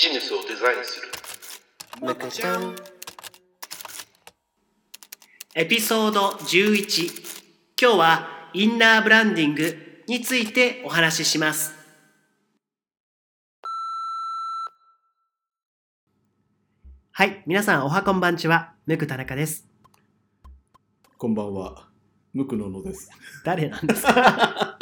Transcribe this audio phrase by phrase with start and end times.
[0.00, 1.08] ジネスをデザインする。
[2.00, 2.76] むかちゃん
[5.56, 7.10] エピソード11
[7.82, 11.74] 今日はインナーブランディングについてお話しします。
[17.10, 18.74] はい皆さんおはこんばんちは。
[18.86, 19.66] むく田中です。
[21.16, 21.88] こんばんは。
[22.32, 23.10] ムクノノです、
[23.44, 24.78] 誰なんですか？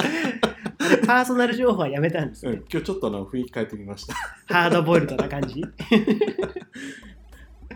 [1.06, 2.54] パーソナル情報はやめたんですうん。
[2.54, 4.14] ね、今日ちょっとあの雰囲気変えてみました。
[4.46, 5.62] ハードボイルドな感じ？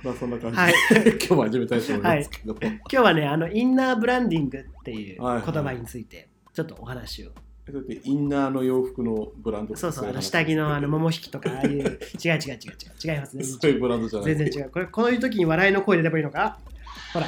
[0.03, 0.75] まあそんな感じで、はい
[1.19, 2.61] 今日も始めたいと思いますけども。
[2.63, 7.31] 今日はねあのインナーブランディングっていう言はいはい葉についてちょっとお話を
[7.71, 13.45] だってインナーの洋服のブランドそうそう、あのい下着のあの桃引きとか、ああいう、 違う違う違う違う、違いますね。
[13.45, 14.35] そういうブランドじゃない。
[14.35, 14.71] 全然違う。
[14.71, 16.59] これ、こういう時に笑いの声出ればいいのか？
[17.13, 17.27] ほら。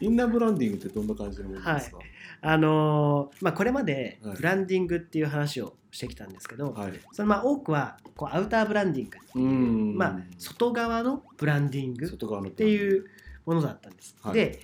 [0.00, 1.98] インナーブランディングってどんな感じのものですか？
[2.42, 4.36] あのーまあ、これまではい。
[4.36, 6.92] ブランディングっていう話をしてきたんですけど、はい。
[7.12, 9.96] そのまあ多くはこうアウターブランディング、うん。
[9.96, 13.04] まあ、外側のブランディングっていう
[13.44, 14.16] ものだったんです。
[14.22, 14.34] はい。
[14.34, 14.60] で、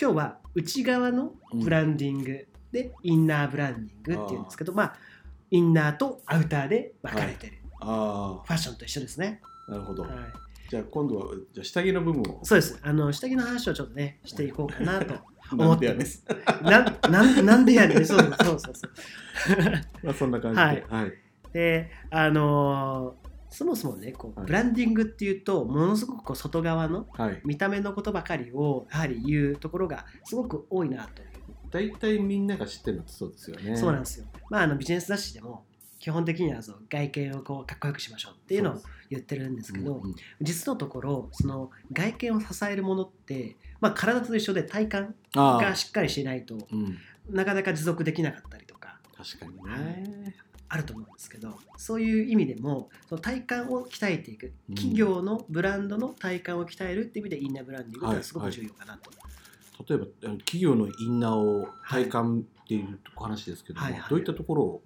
[0.00, 4.96] 今日は内側のブランディングで、インナーブランディングっていうんですけど、まあ、
[5.50, 9.40] インナーとアウターで分かれてる、あファッションと一緒ですね。
[9.68, 10.02] あ、なるほど。
[10.04, 10.12] はい
[10.68, 12.40] じゃあ今度はじゃあ下着の部分を。
[12.42, 12.78] そうです。
[12.82, 15.14] あの下着の話をちょっとね、していこうかなと
[15.52, 16.24] 思ってます。
[16.62, 18.06] なんなんなんでやねん。
[18.06, 18.92] そうそうそうそう。
[20.04, 20.62] まあそんな感じで。
[20.62, 21.12] はいはい。
[21.52, 27.40] で、あのーそもそもね、こうはいブランディングっていうと、ものすごくこう外側のはい。
[27.46, 31.28] 見た目のことばかりをやはり言うところがすごく多いなという。
[31.70, 33.76] 大体みんなが知ってるのってそうですよね。
[33.76, 34.26] そうなんですよ。
[34.50, 35.64] まあ、あのビジネス雑誌でも、
[36.08, 40.14] 基本的にはその外見をこうかっこよくしましょうっていうのを言ってるんですけど、うんうん。
[40.40, 46.96] 実のところ、その外見を支えるものって、まあ、体と一緒で体幹がしっかりしないとうん。
[47.28, 50.34] なかなか持続できなかったりとか確かにね。
[50.70, 54.74] あると思うんですけどそういう意味でもその体幹を鍛えていくうん。
[54.76, 59.10] 企業のブランドの体幹を鍛えるっていう意味でインナーブランディングはすごく重要かなと、
[59.86, 60.06] 例えば
[60.38, 64.10] 企業のインナーを体感っていうお話ですけども、はいはい。
[64.10, 64.82] どういったところを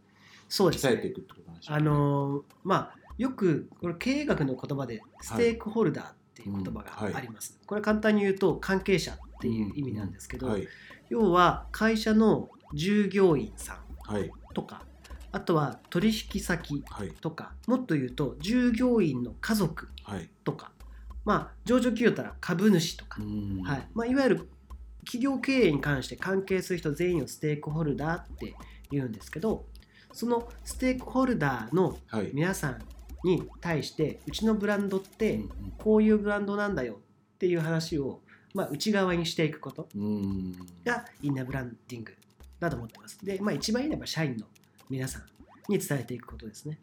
[0.52, 0.86] そうです。
[0.86, 10.68] 鍛えていねくってことなんでしょうあのーまあよくこれ経営学の言葉でステークホルダーっていう言葉うんはいがあります、これ簡単に言うと関係者っていう意味なんですけど、はい。
[11.08, 14.30] 要は会社の従業員さんはい。
[14.54, 14.82] とか
[15.30, 20.28] あとは取引先はいとかもっと言うと従業員の家族はい。
[20.44, 20.72] とか、
[21.24, 23.62] まあ、上場企業だったら株主とか、うん。
[23.62, 23.88] はい。
[23.94, 24.48] まあ、いわゆる
[25.04, 28.54] 企業経営に関して関係する人全員をステークホルダーって
[28.90, 29.64] 言うんですけど
[30.12, 32.30] そのステークホルダーのはい。
[32.32, 32.82] 皆さん
[33.24, 37.00] に対してうちのブランドってうんこういうブランドなんだよ
[37.34, 38.20] っていう話を、
[38.54, 40.52] まあ、内側にしていくことうん
[40.84, 42.14] がインナーブランディング
[42.58, 43.24] だと思ってます。
[43.24, 44.46] で、まあ、一番いいのは社員の
[44.90, 45.22] 皆さん
[45.72, 46.78] に伝えていくことですね。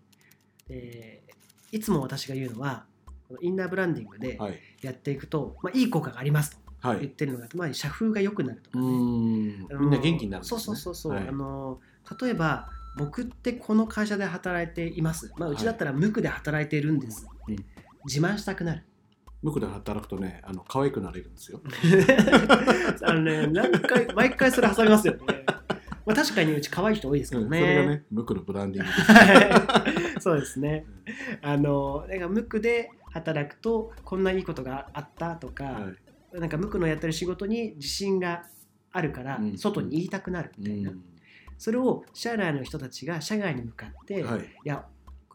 [0.67, 1.23] で
[1.71, 2.85] いつも私が言うのは、
[3.41, 4.59] インナーブランディングではい。
[4.81, 8.87] やっていくと、まあ、いい効果がありますと言っはいてるのが、まあ、社風が良くなるとかうね。
[9.79, 11.27] みんな元気になるんですそねうそうそうそう、はい。
[11.27, 11.79] あの
[12.19, 17.55] 例えば僕ってこの会社で働いています、まあ、うちだったら無垢で働いているんです、うん。
[18.05, 18.83] 自慢したくなる。
[19.41, 21.61] 向こうで働くとねあの可愛くなれるんですよ。
[23.03, 25.19] あのね何回毎回それ挟みますよね、
[26.05, 30.85] まあ、確かにうち可愛い人多いですけうんそどね,、れがね向こうのブランディング そうですね。
[31.41, 35.91] あのだから無垢で働くとこんないいことがあったとか、は
[36.35, 36.39] い。
[36.39, 38.43] なんか無垢のやってる仕事に自信が
[38.91, 39.57] あるからうん。
[39.57, 40.91] 外に言いたくなるみたいな、
[41.59, 44.39] それを社内の人たちが社外に向かって、はい。
[44.39, 44.85] いや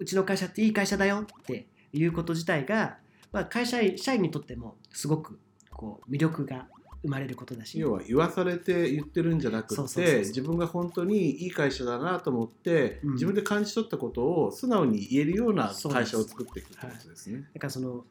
[0.00, 2.96] うちの会社っていい会社だよっていうこと自体が、
[3.30, 5.38] まあ、会社員社員にとってもすごく
[5.70, 6.66] こう魅力が
[7.02, 7.78] 生まれることだし。
[7.78, 13.12] 要は言わされて言ってるんじゃなくて自分が本当にいい会社だなと思って、うん。
[13.12, 17.50] 自分で感じ取ったことを素直に言えるような会社を作っていくってことですね。
[17.52, 18.06] だからその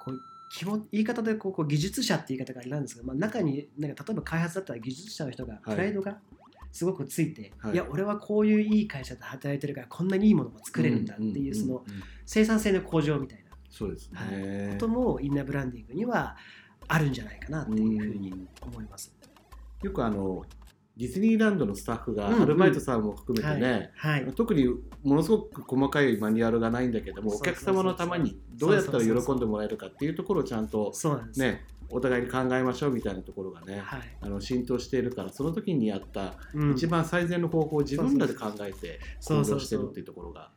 [0.00, 5.76] こう基本言い方でこう技術者って言い方があれなんですが、まあ、中になんか例えば開発だったら技術者の人がはい。
[5.76, 6.18] プライドが
[6.72, 7.74] すごくついて、はい。
[7.74, 11.84] い、や俺はこういういい会社で働いてるからこんなにいいものも作れるんだっていうその
[12.26, 13.56] 生産性の向上みたいな。
[13.70, 14.70] そうですはね。
[14.72, 16.36] こともインナーブランディングには
[16.88, 19.14] あるんじゃないかなっていうふうに思います。
[19.82, 20.44] よくあの
[20.96, 24.66] ディズニーランドのスタッフがアルバイトさんも含めてね、はい、特に
[25.02, 30.92] ものすごく細かいマニュアルがないんだけどもお客様のためにどうやったら喜んでもらえるかっていうところをちゃんと。
[31.36, 34.00] ねお互いに考えましょうみたいなところがね、はい。
[34.22, 36.72] あの浸透しているからその時にやったうん。
[36.72, 40.50] 一番最善の方法を自分らで考えて行動してるっていうところが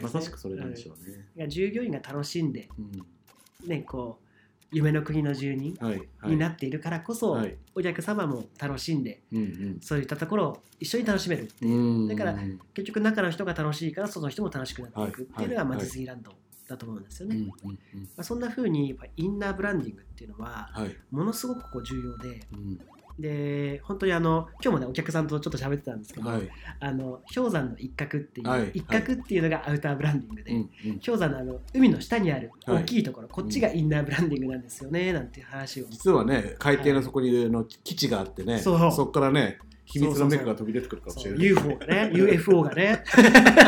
[0.00, 1.12] まさしくそれなんでしょうね。
[1.36, 3.68] うんいや従業員が楽しんで、うん。
[3.68, 4.29] ね、こう
[4.72, 6.30] 夢の国の住人はいはい。
[6.32, 7.56] になっているからこそ、はい。
[7.74, 12.38] お客様も楽しんでうんそういったところを一緒に楽しめるっていう、うんだから
[12.74, 16.32] 結局中の人が楽しいからその人も楽しくなっていくっていうのが、まあ、はいはいディズニーランド
[16.68, 17.36] だと思うんですよね。
[17.36, 17.50] うんうん
[17.94, 18.00] うん。
[18.02, 20.96] まあ、そんな風にやっぱインナーブランディングっていうのははい。
[21.10, 22.80] ものすごくこう重要でうん
[23.20, 26.48] で本当にあの今日もねお客さんとちょっと喋ってたんですけど、はい。
[26.80, 28.70] あの氷山の一角っていう、はい。
[28.74, 32.82] 一角っていうのがアウターブランディングで、うんうん氷山のあの海の下にあるはい。
[32.82, 35.86] 大きいところ、こっちがインナーブランディングなんですよねなんていう話を。
[35.90, 38.78] 実はね海底の底にの基地があってね、そう。
[38.78, 41.40] こからね秘密のメカが飛び出てくるかもしれない。
[41.40, 43.04] UFO がね UFO がね。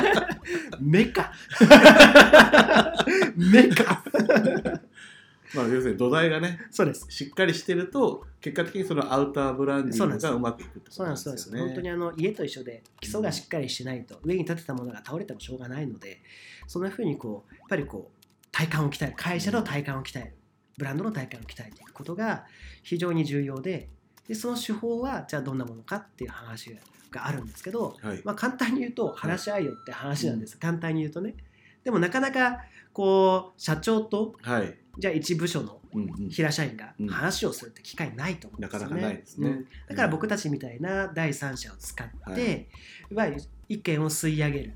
[0.81, 1.33] メカ。
[3.37, 4.03] メカ
[5.55, 7.07] まあ要するに土台がねそうです。
[7.09, 11.75] しっかりしてると結果的にそのアウターブランディングがうまくいくってことそうなですそうですなんんです。
[11.75, 16.21] 本当にあの家と一緒で基礎がしっかりしてないと、上に建てたものが倒れてもしょうがないので
[16.67, 20.35] そんな風にこうやっぱりこう体感を鍛える会社の体感を鍛える
[20.77, 22.45] ブランドの体感を鍛えていくことが
[22.83, 23.89] 非常に重要で
[24.27, 26.77] でその手法はじゃあどんなものかっていう話
[27.11, 28.21] があるんですけど、はい。
[28.25, 31.35] まあ、簡単に言うと話し合いよって話なんです、簡単に言うとね
[31.85, 34.79] でもなかなかこう社長とはい。
[34.99, 35.81] じゃあ一部署の
[36.31, 37.09] 平社員がうん。
[37.09, 38.61] 話をするって機会ないと思う。
[38.61, 38.89] んですよね。
[38.89, 39.49] なかなかないですね。
[39.49, 39.67] うん。
[39.89, 42.69] だから僕たちみたいな第三者を使って、
[43.15, 43.37] はい。
[43.69, 44.75] 意見を吸い上げる。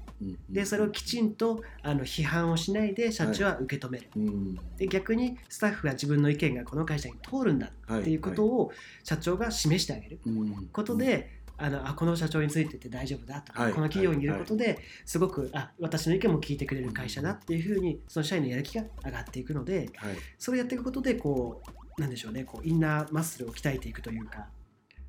[0.49, 8.73] でそれをきちんとあの批判をしないで社長は受け止める、うんで逆にスタッフが自分の意見がこの会社に通るんだっていうことを
[9.05, 10.69] 社長が示してあげるうん。
[10.73, 13.73] ことで、あのあこの社長についてて大丈夫だとか、はい。
[13.73, 20.17] この企業にいることですごくあ私の意見も聞いてくれる会社だっていうふうにその社員のやる気が上がっていくのではい。
[20.39, 21.63] それをやっていくことでこ
[21.97, 24.49] うなんでしょうねこうインナーマッスルを鍛えていくというか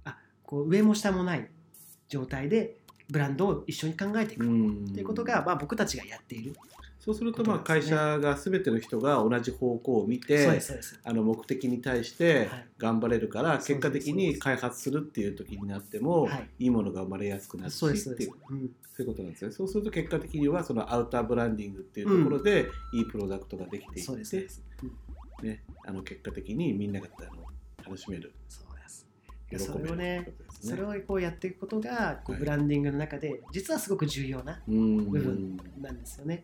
[0.05, 1.49] あこう上も下もない
[2.07, 2.77] 状態で
[3.09, 6.53] ブランドを一緒に考えていくっうんていうことが、まあ、僕たちがやっている、
[7.07, 10.61] そうするとまあ会社が全ての人が同じ方向を見て
[11.05, 12.67] あの目的に対してはい。
[12.77, 16.49] 頑張れるから結果的に開発するっていう時になってもはい。
[16.59, 18.31] いいものが生まれやすくなるしっていう。
[18.49, 19.51] そういうことなんですね。
[19.51, 24.47] そうすると結果的にはそのアウターブランディングっていうところでいいプロダクトができていって
[25.43, 27.07] ね、あの結果的にみんなが
[27.85, 29.07] 楽しめる、そうです。
[29.49, 30.33] 喜べるそれをね。
[30.59, 32.39] それをこうやっていくことがこうはい。
[32.41, 35.09] ブランディングの中で実はすごく重要なうん。
[35.09, 36.43] 部分なんですよね。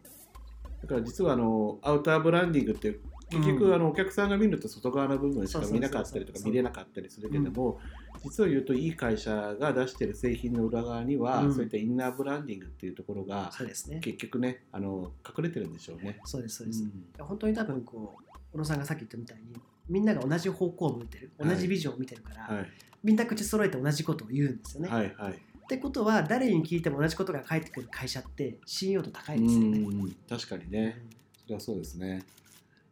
[0.83, 3.00] だから実はあのアウターブランディングって
[3.30, 7.80] 結局、うんあのお客さんが見ると外側の部分しか見なかったりとか見れなかったりするけども、
[8.24, 11.53] 実を言うといい会社が出してる製品の裏側には、うん。
[11.53, 14.01] そういったインナーブランディングっていうところがそうですね。
[14.01, 16.19] 結局ねあの隠れてるんでしょうね。
[16.25, 16.83] そうですそうです。
[16.83, 17.25] うん。
[17.25, 19.56] 本当に多分こう小野さんがさっき言ったみたいに
[19.89, 22.68] みんなが同じ方向を向いてる同じビジョンを見てるから、はい。
[23.03, 24.89] みんな口揃えて同じことを言うんですよね。
[24.89, 29.80] はいはいってことは誰に聞いても同じことが返ってくる会社って信用度高ういですよね。
[29.80, 31.01] ん確かにね
[31.44, 32.24] それはそうですね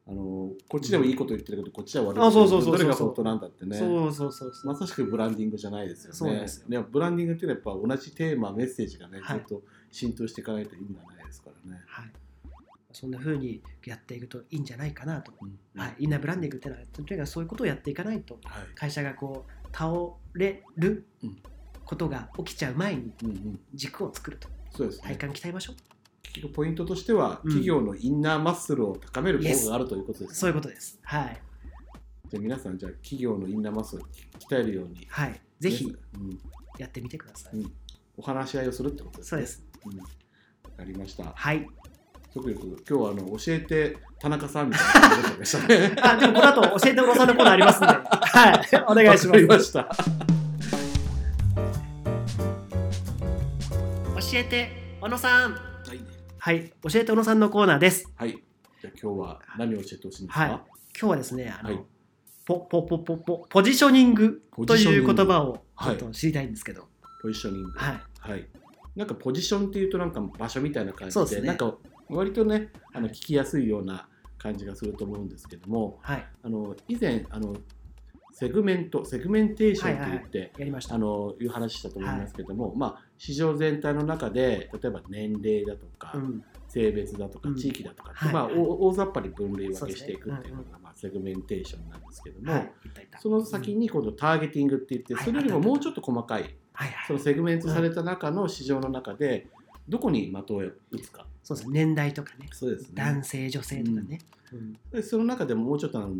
[0.08, 4.54] あのこっちでもいいこと言ってるけど、こっちは悪いあそうそうそうそうどれが本当なんだってねそうそうそう。
[4.66, 6.18] まさしくブランディングじゃないですよね。
[6.18, 11.82] そうですよねブランディングっていうのはやっぱ同じテーマ、メッセージがね、はいずっと浸透していかないと意味がないですからね。
[11.86, 12.12] はい。
[12.94, 15.34] そんな風にやっていくといいんじゃないかなと。
[15.42, 15.96] うんはい。
[16.00, 19.92] インナーブランディングっていうのはとにかくそういうことをやっていかないとはい会社がこう倒
[20.34, 21.38] れるうん
[21.92, 23.12] ことが起きちゃう前に
[23.74, 24.48] 軸を作ると。
[24.72, 25.10] そうですね。
[25.10, 25.76] 体感鍛えましょう、
[26.24, 27.52] 結局ポイントとしては、うん。
[27.52, 30.36] 企業のインナーマッスルを高める効果があるということです、ね。
[30.36, 30.98] そういうことです。
[31.04, 31.42] はい。
[32.30, 34.06] じゃあ皆さん、じゃあ企業のインナーマッスルを
[34.40, 35.42] 鍛えるように、はい。
[35.60, 36.40] ぜひねうん。
[36.78, 37.72] やってみてください、うん。
[38.16, 39.30] お話し合いをするってことですね。
[39.30, 39.64] そうです。
[39.86, 40.00] うん。
[40.00, 40.06] わ
[40.78, 41.26] かりました。
[41.26, 41.68] はい。
[42.34, 45.96] 特に今日はあの教えて田中さんみたいな感じでしたね。
[46.02, 47.88] あでもこの後教えておろさんのコーナーありますんで。
[47.88, 48.70] はい。
[48.88, 50.31] お願いします
[54.40, 55.54] えて小野さん。
[55.54, 55.60] は
[55.94, 56.00] い。
[56.38, 56.74] はい。
[56.84, 58.10] 教えて小野さんのコーナーです。
[58.16, 58.32] はい。
[58.82, 60.50] じゃあ今日は何を教えてほしいんですか、はい。
[60.50, 61.84] 今日はですねあの、はい。
[62.46, 66.88] ポポポポポポジショニングという言葉をちょはいっと知りたいんですけど、
[67.22, 67.72] ポジショニング。
[67.72, 68.02] はい。
[68.20, 68.48] はい。
[68.96, 71.48] なんかポジションっていうとなんか場所みたいな感じで、ですね。
[71.48, 71.76] なんか
[72.10, 74.08] 割とね、あの聞きやすいような
[74.38, 76.26] 感じがすると思うんですけども、はい。
[76.44, 77.56] あの以前あの
[78.42, 80.96] セグメント、セグメンテーションって言って、やりました。
[80.96, 86.44] あのいう話したと思いますけども、まあ市場全体の中で例えば年齢だとか、うん。
[86.68, 87.56] 性別だとかうん。
[87.56, 92.66] 地域だとかって、はいまあ、はい大大雑把に分類分けしていくっていうのが、まあ、セグメンテーションなんですけども、
[93.20, 96.42] その先に今度ターゲティングって言って、はいそれよりももうちょっと細かい、
[96.74, 96.96] はいはい。
[97.06, 99.50] そのセグメントされた中の市場の中で、
[99.88, 101.28] どこに的を打つか。
[101.44, 101.86] そうですね。
[101.86, 102.48] 年代とかね。
[102.52, 102.94] そうですね。
[102.96, 104.20] 男性女性とかね、
[104.52, 104.74] うん。
[104.92, 106.16] でその中でももうちょっとあの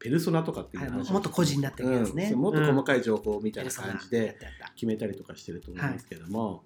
[0.00, 2.30] ペルソナとかっていうはいもっと個人になっていくやつね。
[2.32, 4.38] うんもっと細かい情報みたいな感じで
[4.74, 6.64] 決めたりとかしてると思いますけども、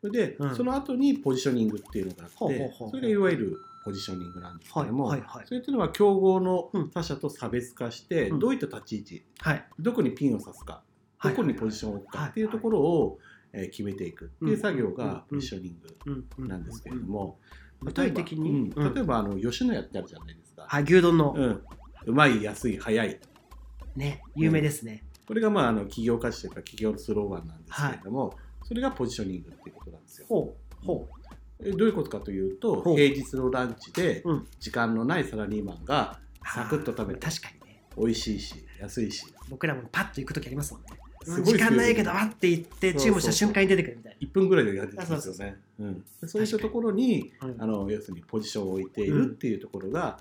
[0.00, 0.56] それで、うん。
[0.56, 5.46] その後にポジショニングっていうのがあってそれがいわゆるポジショニングなんですけども、はいはいはい。
[5.46, 6.90] それっていうのは競合のうん。
[6.90, 8.38] 他社と差別化して、うん。
[8.40, 9.64] どういった立ち位置はい。
[9.78, 10.82] どこにピンを刺すか
[11.22, 13.18] どこにポジションを置くかっていうところを、
[13.52, 15.76] えー決めていくっていう作業がポジショニン
[16.36, 17.38] グなんですけれども、
[17.80, 21.34] 具体的に例えば,、うん、例えばあの吉野家ってあるじゃないですか、はい牛丼の
[22.06, 23.20] うまい安い早い。
[23.96, 25.02] ね有名ですね。
[25.26, 30.26] これがまああの企業価値というか企業のスローガンなんですけれども、それがポジショニングっていうことなんですよ。
[30.28, 31.08] ほうほ
[31.60, 32.96] えどういうことかというとほう。
[32.96, 34.46] 平日のランチでうん。
[34.60, 37.82] 時間のないサラリーマンがうサクッと食べて確かにね。
[37.96, 39.26] 美味しいし安いし。
[39.48, 40.88] 僕らもパッと行く時ありますもんね。
[41.24, 45.56] すごい時間ないけどわって言って注文した瞬間に出てくるみたい1分ぐらいでやってるんですよね。
[45.80, 46.04] うん。
[46.20, 47.32] でそういったところに。
[47.40, 50.18] あの要するにポジションを置いているっていうところが、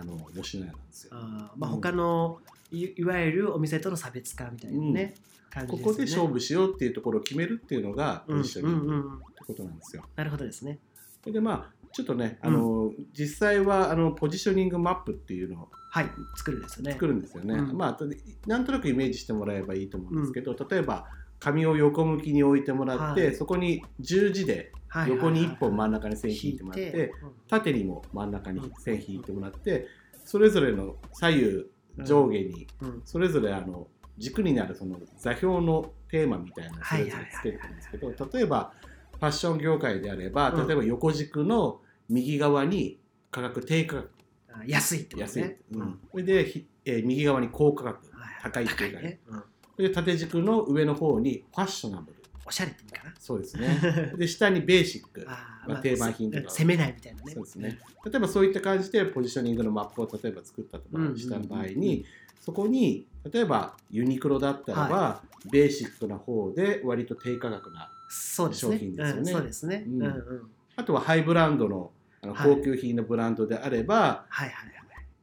[0.00, 1.10] あの吉野家なんですよ。
[1.14, 1.76] あーまあうん。
[1.76, 2.38] 他の
[2.70, 5.14] いいわゆるお店との差別化みたいなね、
[5.50, 5.96] 感じこですよね。
[5.96, 8.90] こで勝負しようっていうところを決めるっていうのがうんポジショニングっうん。
[8.90, 10.04] うんうんてことなんですよ。
[10.16, 10.78] なるほどですね。
[11.24, 16.92] でまあちょっとね、あの実際はあのポジショニングマップっていうのをはい作るんですよね。
[16.92, 17.54] 作るんですよね。
[17.54, 17.76] うん。
[17.76, 18.06] まああと
[18.46, 21.06] なんとなくイメージしてもらえばいいと思うんですけど、例えば
[21.40, 23.34] 紙を横向きに置いてもらって、はい。
[23.34, 24.72] そこに十字ではい
[25.08, 27.30] 横に1本真ん中中に線引いてもらって、うん。
[27.48, 29.86] 縦にも真ん中に線引いてもらって、
[30.24, 31.66] それぞれの左右
[32.04, 33.02] 上下にうん。
[33.04, 38.72] それぞれあの軸になるその座標のテーマみたいなのをそれぞれつけてるんですけど、例えば
[39.12, 40.66] ファッション業界であれば、うん。
[40.66, 42.98] 例えば横軸の右側に
[43.30, 44.10] 価格低価格。
[44.50, 46.00] あ安いってこと安い、ねうん。
[46.10, 49.20] それで、ひえー右側に高価格はい高いっていうかね、
[49.76, 52.17] で縦軸の上の方にファッショナブル
[52.48, 53.14] おしゃれって意味かな。
[53.18, 53.78] そうですね。
[54.16, 55.24] で下にベーシック。
[55.28, 56.50] あーまあ定番品とか。
[56.50, 57.32] せ攻めないみたいなね。
[57.32, 57.78] そうですね。
[58.04, 62.04] 例えばそういった感じでポジショニングのマップを例えば作ったとかした場合に、
[62.40, 68.72] そこに例えばユニクロだったらば、ベーシックな方で割と低価格なそうですね。
[68.72, 69.20] 商品ですよね。
[69.20, 69.98] うんそうですね、ううん。
[69.98, 70.50] ん、うんうん。
[70.76, 72.56] あとはハイブランドのあのはい。
[72.56, 74.78] 高級品のブランドであれば、はいはいはい。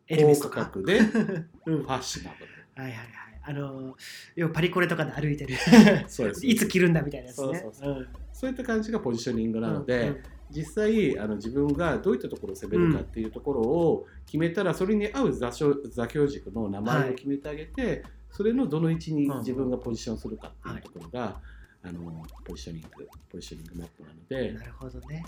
[0.08, 1.17] エルメ高価格でフ
[1.65, 1.86] うん。
[1.86, 2.51] ァッショナブル。
[2.75, 3.08] はいはいはい
[3.47, 3.95] あの
[4.35, 5.55] 要はパリコレとかで歩いてる。
[6.07, 7.59] そうですいつ着るんだみたいなやつね。
[7.59, 8.01] そうそうう。
[8.01, 8.07] ん。
[8.33, 10.17] そういった感じがポジショニングなので、うん
[10.51, 21.41] 実際あの自分がどういったところを攻めるかっていうところを決めたら、それに合う座標座標軸の名前を決めてあげて、それのどの位置に自分がポジションするかっていうところが、
[21.81, 24.51] あのポジショニングポジショニングマップなので。
[24.53, 25.25] なるほどね。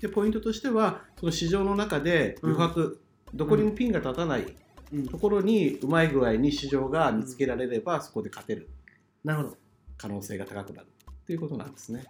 [0.00, 3.00] でポイントとしてはその市場の中で余白、
[3.32, 4.54] どこにもピンが立たないうん
[5.10, 8.68] ところにうまい具合に市場が見つけられれば、そこで勝てる。
[9.24, 9.56] なるほど。
[9.96, 12.04] 可能性が高くなるっていうことなんですね。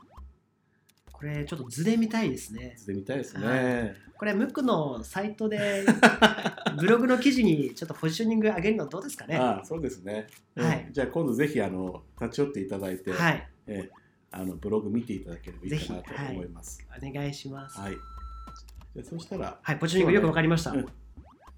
[1.12, 2.74] これちょっと図で見たいですね。
[2.76, 3.96] 図で見たいですはね。
[4.16, 5.84] これムックのサイトで
[6.78, 9.36] ブログの記事にちょっとポジショニング上げるのどうですかね。
[9.36, 10.28] ああそうですね。
[10.54, 10.64] うん。
[10.64, 10.88] はい。
[10.92, 13.48] じゃあ今度ぜひあの立ち寄っていただいて、はい。
[13.66, 16.86] えーあのブログ見ていただければいいかなと思います。
[16.94, 17.80] お願いします。
[17.80, 17.94] はい。
[18.94, 20.86] じゃあそしたら、はいポジショニングよくわかりました、うん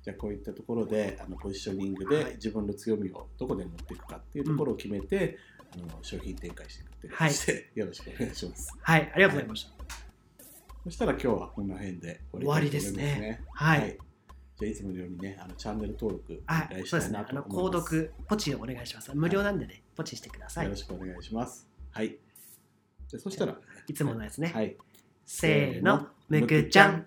[0.02, 2.24] じゃあこういったところであのポジショニングはい。
[2.24, 5.38] で自分の強みをどこで持っていくかっていうところを決めて、
[5.74, 8.74] あの商品展開していくっていう感じで、 よろしくお願いします。
[8.80, 9.10] はい。
[9.14, 9.80] ありがとうございました。
[10.84, 13.42] そしたら今日はこの辺で終わりですね。
[13.52, 13.98] はい。
[14.56, 17.86] じゃあいつものようにね、あのチャンネル登録おは願いしたいなとあの思います。
[17.86, 19.14] 購読ポチをお願いします。
[19.14, 20.64] 無料なんでねポチしてください。
[20.64, 21.68] よろしくお願いします。
[21.90, 22.08] はい。
[23.08, 23.92] じゃあそしたら、い。
[23.92, 24.76] つものやつね、はい。
[25.26, 26.08] せーの。
[26.28, 27.06] むくちゃん